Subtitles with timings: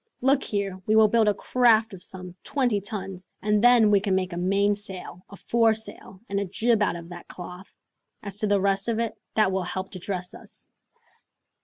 [0.19, 4.15] Look here, we will build a craft of some twenty tons, and then we can
[4.15, 7.71] make a main sail, a foresail, and a jib out of that cloth.
[8.23, 10.71] As to the rest of it, that will help to dress us."